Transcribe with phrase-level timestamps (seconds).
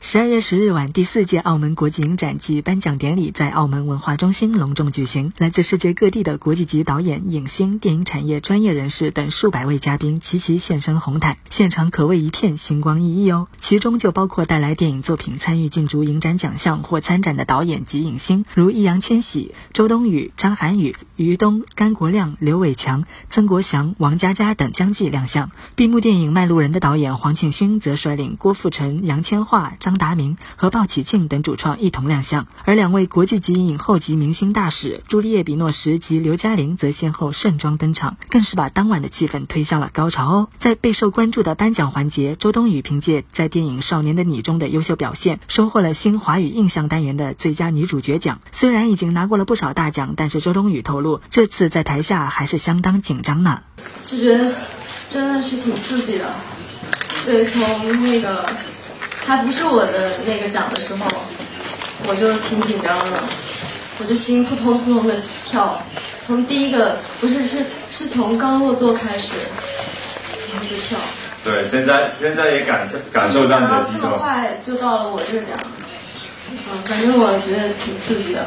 [0.00, 5.32] 十二月十日晚，第四届澳门国际影展暨颁奖典礼在澳门文化中心隆重举行。
[5.38, 13.48] 来自世界各地的国际级导演、影星、电影产业专业人士等数百位嘉宾齐齐现身红毯，现场可谓一片星光熠熠哦。
[13.58, 25.50] 其中就包括带来电影作品参与竞逐影展奖项或参展的导演及影星，如易烊千玺、周冬雨、张涵予、于东、甘国亮、刘伟强、曾国祥、王佳佳等相继亮相。
[25.76, 29.94] 闭幕电影《卖路人》的导演黄庆勋则率领郭富城、杨千嬅、张。
[30.04, 40.48] 达明和鲍起静等主创一同亮相，而两位国际级影后级明星大使朱丽叶·比诺什及刘嘉玲则先后盛装登场，更是把当晚的气氛推向了高潮哦。
[40.58, 48.40] 在备受关注的颁奖环节，周冬雨凭借在电影《少年的你》中的优秀表现，收获了新华语印象单元的最佳女主角奖。
[48.50, 53.62] 虽然已经拿过了不少大奖，但是周冬雨透露，这次在台下还是相当紧张呢。
[54.06, 54.54] 就觉得
[55.08, 56.34] 真的是挺刺激的，
[57.24, 58.44] 对，从那个。
[59.26, 61.06] 还不是我的那个奖的时候，
[62.06, 63.22] 我就挺紧张的，
[63.98, 65.80] 我就心扑通扑通的跳。
[66.20, 69.32] 从第一个不是是是从刚落座开始，
[70.52, 70.98] 然后就跳。
[71.44, 75.58] 对，现在现在也感受感受到这么快就到了我这个奖，
[76.50, 78.46] 嗯，反正我觉得挺刺激的。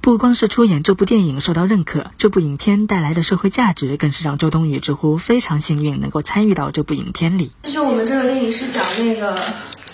[0.00, 7.50] 不光是出演这部电影受到认可，这部影片带来的社会价值更是让周冬雨直呼非常幸运能够参与到这部影片里。
[7.64, 9.36] 其实我们这个电影是讲那个。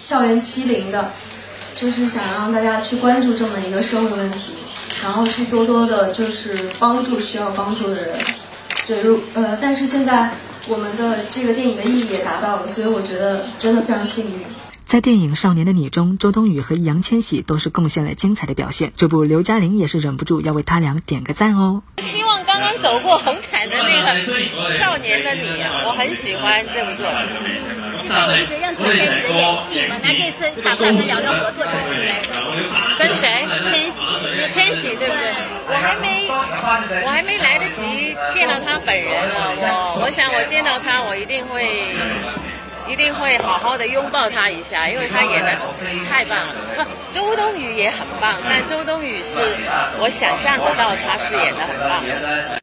[0.02, 1.12] 校园欺凌的，
[1.76, 4.52] 就是想让大家去关注这么一个社会问题，
[5.02, 8.08] 然后去多多的，就是帮助需要帮助的人。
[8.86, 10.28] 对，如呃，但是现在
[10.68, 14.40] 我们的这个电影的意义也达到了，所以我觉得真的非常幸运。
[14.84, 18.92] 在电影《少年的你》中，周冬雨和易烊千玺都是贡献了精彩的表现。
[18.96, 21.82] 这部刘嘉玲也是忍不住要为他俩点个赞哦。
[21.98, 22.31] 希望
[22.62, 24.20] 刚走过红毯的那个
[24.78, 27.18] 《少年的你》，我很喜欢这部作品。
[28.04, 29.30] 有一直认可这次的
[29.70, 29.96] 演技嘛？
[30.02, 31.64] 那这次打算跟聊聊合作
[32.98, 33.46] 跟谁？
[33.70, 33.98] 千玺，
[34.50, 35.22] 千玺对不对？
[35.66, 36.28] 我还没，
[37.02, 39.34] 我还没来得及见到他本人呢。
[39.56, 41.96] 我我想我见到他，我一定会，
[42.92, 45.50] 一定会好好的拥抱他一下，因为他演的
[46.10, 46.86] 太棒了。
[47.10, 49.40] 周冬雨也很棒，但周冬雨是
[49.98, 52.58] 我想象得到他是演的很棒。